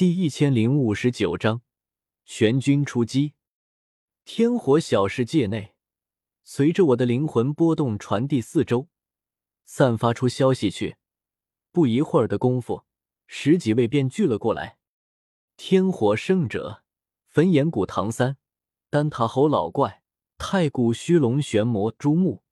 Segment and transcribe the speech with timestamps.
[0.00, 1.60] 第一千零五十九章，
[2.24, 3.34] 全军出击。
[4.24, 5.74] 天火小世界内，
[6.42, 8.88] 随着我的灵魂波动传递四周，
[9.66, 10.96] 散发出消息去。
[11.70, 12.84] 不一会儿的功夫，
[13.26, 14.78] 十几位便聚了过来。
[15.58, 16.82] 天火圣者、
[17.28, 18.38] 焚炎谷唐三、
[18.88, 20.02] 丹塔侯老怪、
[20.38, 22.42] 太古虚龙玄魔朱木，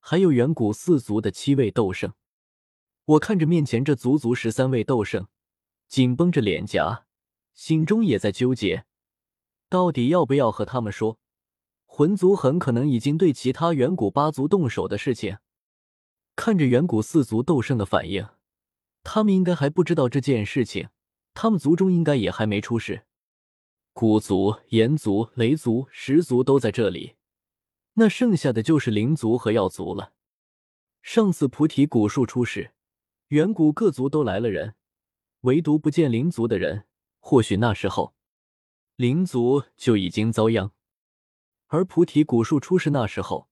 [0.00, 2.14] 还有远古四族的七位斗圣。
[3.04, 5.28] 我看着面前这足足十三位斗圣。
[5.94, 7.06] 紧绷着脸颊，
[7.54, 8.84] 心中也在纠结，
[9.68, 11.20] 到底要不要和他们说，
[11.86, 15.38] 魂族很可能已经对其他远古八族动手的事情。
[16.34, 18.26] 看着远古四族斗圣的反应，
[19.04, 20.88] 他们应该还不知道这件事情，
[21.32, 23.04] 他们族中应该也还没出事。
[23.92, 27.14] 古族、炎族、雷族、石族都在这里，
[27.92, 30.12] 那剩下的就是灵族和药族了。
[31.02, 32.72] 上次菩提古树出事，
[33.28, 34.74] 远古各族都来了人。
[35.44, 36.86] 唯独不见灵族的人，
[37.20, 38.14] 或许那时候
[38.96, 40.72] 灵族就已经遭殃。
[41.66, 43.50] 而菩提古树出事那时候，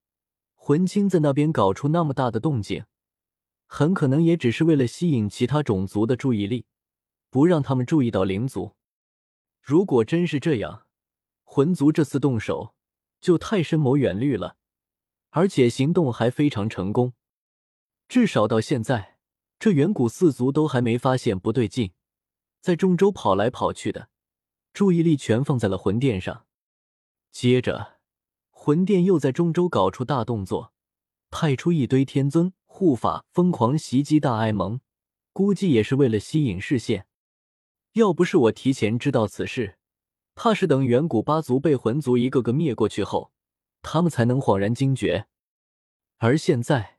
[0.54, 2.86] 魂青在那边搞出那么大的动静，
[3.66, 6.64] 很可能也只是为了吸引其他种族的注意力，
[7.28, 8.72] 不让他们注意到灵族。
[9.60, 10.86] 如果真是这样，
[11.44, 12.74] 魂族这次动手
[13.20, 14.56] 就太深谋远虑了，
[15.28, 17.12] 而且行动还非常成功，
[18.08, 19.11] 至少到现在。
[19.62, 21.92] 这远古四族都还没发现不对劲，
[22.60, 24.08] 在中州跑来跑去的，
[24.72, 26.46] 注意力全放在了魂殿上。
[27.30, 28.00] 接着，
[28.50, 30.72] 魂殿又在中州搞出大动作，
[31.30, 34.80] 派出一堆天尊护法疯狂袭击大爱盟，
[35.32, 37.06] 估计也是为了吸引视线。
[37.92, 39.78] 要不是我提前知道此事，
[40.34, 43.30] 怕是等远古八族被魂族一个个灭过去后，
[43.80, 45.28] 他们才能恍然惊觉。
[46.18, 46.98] 而现在，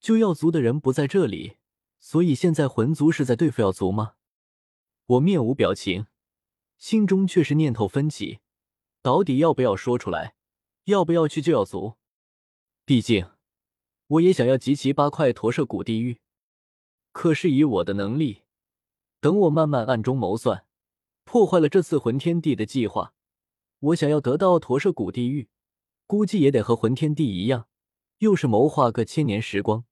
[0.00, 1.58] 就药族的人不在这里。
[2.00, 4.14] 所以现在魂族是在对付药族吗？
[5.06, 6.06] 我面无表情，
[6.78, 8.40] 心中却是念头纷起，
[9.02, 10.34] 到底要不要说出来？
[10.84, 11.96] 要不要去救药族？
[12.84, 13.30] 毕竟
[14.06, 16.20] 我也想要集齐八块驼舍古地狱。
[17.12, 18.42] 可是以我的能力，
[19.20, 20.64] 等我慢慢暗中谋算，
[21.24, 23.14] 破坏了这次魂天帝的计划，
[23.80, 25.48] 我想要得到驼舍古地狱，
[26.06, 27.68] 估计也得和魂天帝一样，
[28.18, 29.84] 又是谋划个千年时光。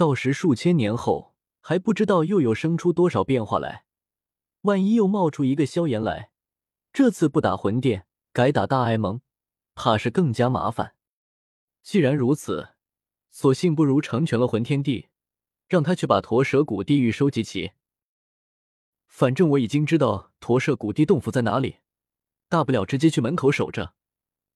[0.00, 3.84] 到时数千年后，还不知道又有生出多少变化来。
[4.62, 6.30] 万一又冒出一个萧炎来，
[6.90, 9.20] 这次不打魂殿，改打大艾蒙，
[9.74, 10.94] 怕是更加麻烦。
[11.82, 12.70] 既然如此，
[13.30, 15.08] 索性不如成全了魂天帝，
[15.68, 17.72] 让他去把驼蛇谷地狱收集齐。
[19.06, 21.80] 反正我已经知道驼舍谷地洞府在哪里，
[22.48, 23.92] 大不了直接去门口守着。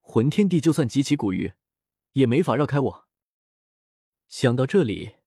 [0.01, 1.53] 魂天帝就算集齐古玉，
[2.13, 3.07] 也没法绕开我。
[4.27, 5.17] 想到这里。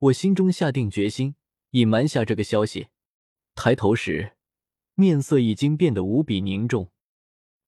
[0.00, 1.34] 我心中下定决心，
[1.70, 2.88] 隐瞒下这个消息。
[3.56, 4.36] 抬头时，
[4.94, 6.92] 面色已经变得无比凝重。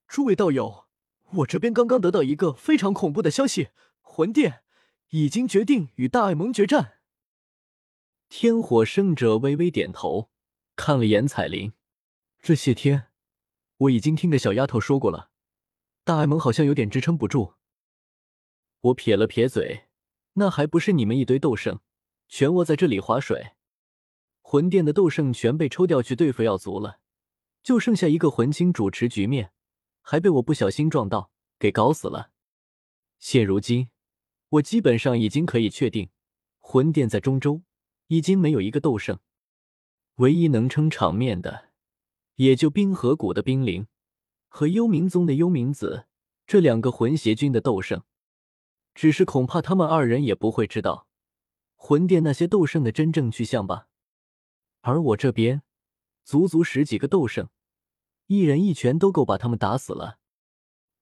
[0.06, 0.86] 诸位道友，
[1.32, 3.70] 我这边刚刚得到一个非常恐怖的消息：
[4.00, 4.62] 魂殿
[5.08, 6.98] 已经决定与大爱盟决战。
[8.28, 10.30] 天火圣者微微点头，
[10.76, 11.72] 看了眼彩铃。
[12.40, 13.08] 这些天，
[13.76, 15.30] 我已经听着小丫头说过了，
[16.04, 17.54] 大爱盟好像有点支撑不住。
[18.82, 19.88] 我撇了撇嘴，
[20.34, 21.80] 那还不是你们一堆斗圣？
[22.32, 23.54] 全窝在这里划水，
[24.40, 27.00] 魂殿的斗圣全被抽调去对付药族了，
[27.60, 29.50] 就剩下一个魂青主持局面，
[30.00, 32.30] 还被我不小心撞到，给搞死了。
[33.18, 33.88] 现如今，
[34.48, 36.10] 我基本上已经可以确定，
[36.60, 37.62] 魂殿在中州
[38.06, 39.18] 已经没有一个斗圣，
[40.14, 41.70] 唯一能撑场面的，
[42.36, 43.88] 也就冰河谷的冰灵
[44.46, 46.06] 和幽冥宗的幽冥子
[46.46, 48.04] 这两个魂邪军的斗圣，
[48.94, 51.08] 只是恐怕他们二人也不会知道。
[51.82, 53.88] 魂殿那些斗圣的真正去向吧，
[54.82, 55.62] 而我这边
[56.22, 57.48] 足足十几个斗圣，
[58.26, 60.18] 一人一拳都够把他们打死了。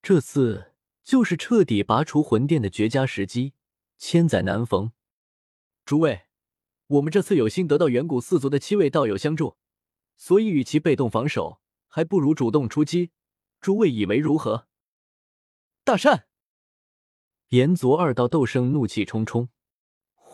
[0.00, 0.72] 这次
[1.02, 3.54] 就是彻底拔除魂殿的绝佳时机，
[3.98, 4.92] 千载难逢。
[5.84, 6.26] 诸位，
[6.86, 9.56] 我们这次有幸得到远古四族的七位道友相助，
[10.16, 13.10] 所以与其被动防守，还不如主动出击。
[13.60, 14.68] 诸位以为如何？
[15.82, 16.28] 大善，
[17.48, 19.48] 炎族二道斗圣怒气冲冲。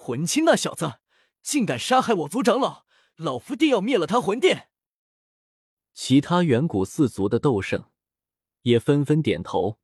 [0.04, 0.98] 魂青那小子
[1.40, 2.84] 竟敢杀害我族长老，
[3.16, 4.68] 老夫定要灭了他魂殿！
[5.94, 7.90] 其他远古四族的斗圣
[8.64, 9.78] 也纷纷点头，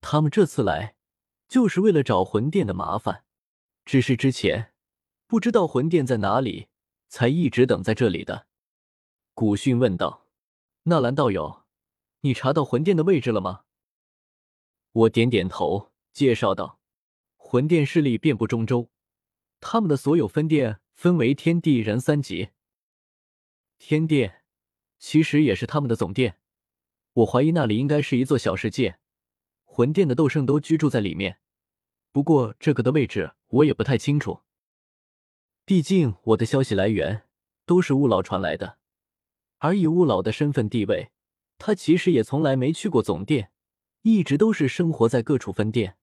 [0.00, 0.96] 他们这次来
[1.46, 3.24] 就是为了找魂殿的麻烦，
[3.84, 4.72] 只是之前
[5.28, 6.66] 不知道魂殿在哪里，
[7.06, 8.48] 才一直等在这里的。
[9.32, 10.26] 古训问道
[10.90, 11.62] ：“纳兰道友，
[12.22, 13.62] 你查到魂殿的位置了吗？”
[14.90, 16.80] 我点点头，介绍道
[17.38, 18.90] ：“魂殿势力遍布中州。”
[19.60, 22.50] 他们的所有分店分为天地人三级。
[23.78, 24.42] 天殿
[24.98, 26.38] 其实也是他们的总店。
[27.14, 28.98] 我怀疑那里应该是一座小世界，
[29.64, 31.38] 魂殿的斗圣都居住在里面。
[32.12, 34.40] 不过这个的位置我也不太清楚，
[35.64, 37.24] 毕竟我的消息来源
[37.64, 38.78] 都是乌老传来的。
[39.58, 41.10] 而以乌老的身份地位，
[41.58, 43.50] 他其实也从来没去过总店，
[44.02, 45.96] 一直都是生活在各处分店。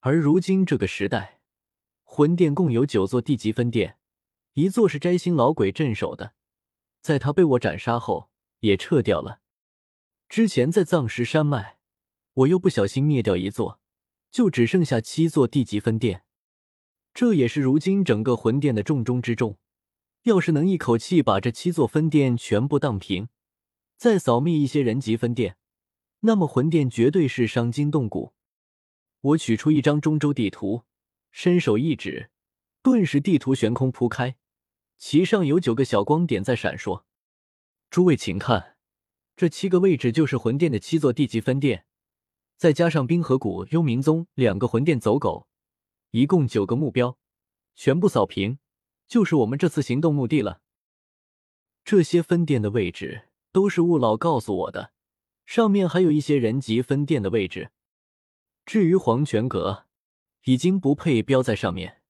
[0.00, 1.37] 而如今这个时代，
[2.10, 3.98] 魂殿共有九座地级分殿，
[4.54, 6.32] 一座是摘星老鬼镇守的，
[7.02, 9.40] 在他被我斩杀后也撤掉了。
[10.26, 11.78] 之前在藏石山脉，
[12.32, 13.78] 我又不小心灭掉一座，
[14.30, 16.24] 就只剩下七座地级分殿。
[17.12, 19.58] 这也是如今整个魂殿的重中之重。
[20.22, 23.28] 要是能一口气把这七座分殿全部荡平，
[23.96, 25.58] 再扫灭一些人级分殿，
[26.20, 28.32] 那么魂殿绝对是伤筋动骨。
[29.20, 30.82] 我取出一张中州地图，
[31.38, 32.30] 伸手一指，
[32.82, 34.36] 顿时地图悬空铺开，
[34.96, 37.04] 其上有九个小光点在闪烁。
[37.90, 38.76] 诸位，请看，
[39.36, 41.86] 这七个位置就是魂殿的七座地级分店，
[42.56, 45.46] 再加上冰河谷、幽冥宗两个魂殿走狗，
[46.10, 47.16] 一共九个目标，
[47.76, 48.58] 全部扫平。
[49.06, 50.60] 就是我们这次行动目的了。
[51.84, 54.90] 这些分店的位置都是雾老告诉我的，
[55.46, 57.70] 上面还有一些人级分店的位置。
[58.66, 59.86] 至于黄泉阁，
[60.44, 62.02] 已经不配标在上面。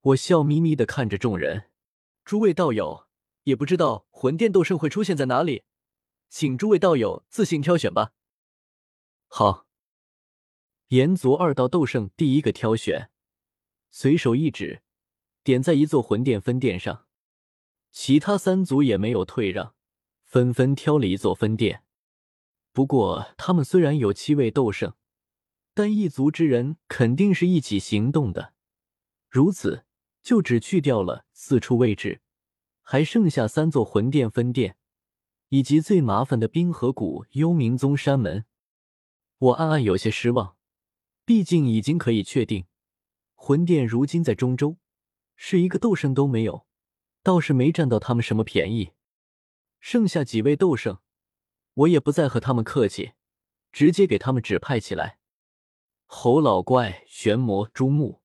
[0.00, 1.70] 我笑眯眯的看着众人，
[2.24, 3.06] 诸位道友
[3.44, 5.64] 也不知道魂殿斗圣会出现在哪里，
[6.28, 8.12] 请诸位道友自行挑选吧。
[9.28, 9.66] 好，
[10.88, 13.10] 炎族二道斗圣第一个挑选，
[13.90, 14.82] 随手一指。
[15.44, 17.08] 点在一座魂殿分殿上，
[17.90, 19.74] 其他三族也没有退让，
[20.22, 21.82] 纷纷挑了一座分殿。
[22.72, 24.94] 不过，他们虽然有七位斗圣，
[25.74, 28.52] 但一族之人肯定是一起行动的，
[29.28, 29.84] 如此
[30.22, 32.20] 就只去掉了四处位置，
[32.82, 34.76] 还剩下三座魂殿分殿，
[35.48, 38.44] 以及最麻烦的冰河谷幽冥宗山门。
[39.38, 40.56] 我暗暗有些失望，
[41.24, 42.66] 毕竟已经可以确定，
[43.34, 44.76] 魂殿如今在中州。
[45.34, 46.66] 是一个斗圣都没有，
[47.22, 48.92] 倒是没占到他们什么便宜。
[49.80, 50.98] 剩下几位斗圣，
[51.74, 53.14] 我也不再和他们客气，
[53.72, 55.18] 直接给他们指派起来。
[56.14, 58.20] 侯老怪、玄魔、朱木，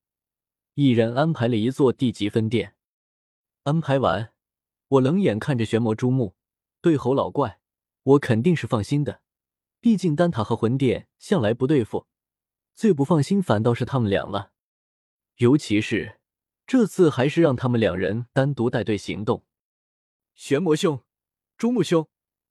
[0.74, 2.76] 一人安排了一座地级分店。
[3.64, 4.34] 安排完，
[4.90, 6.36] 我冷眼看着玄魔、朱木，
[6.82, 7.62] 对侯老怪，
[8.04, 9.22] 我肯定是放心的。
[9.80, 12.08] 毕竟丹塔和魂殿向来不对付，
[12.76, 14.52] 最不放心反倒是他们俩了，
[15.38, 16.20] 尤其是。
[16.68, 19.46] 这次还是让他们两人单独带队行动。
[20.36, 21.02] 玄魔兄、
[21.58, 22.10] 朱木兄，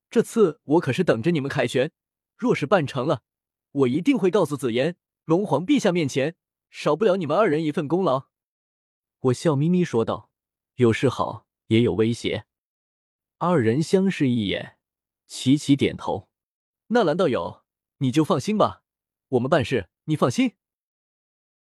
[0.08, 1.92] 这次我可是等着你们凯旋。
[2.38, 3.22] 若是办成了，
[3.72, 4.96] 我一定会告诉紫妍，
[5.26, 6.37] 龙皇陛下面前
[6.70, 8.28] 少不了你们二人一份功劳。
[9.19, 10.31] 我笑眯眯说道，
[10.76, 12.46] 有是好，也有威胁。
[13.38, 14.78] 二人相视一眼，
[15.26, 16.28] 齐齐点头。
[16.87, 17.64] 那蓝道友，
[17.99, 18.84] 你就放心吧，
[19.31, 20.52] 我们办事，你放心。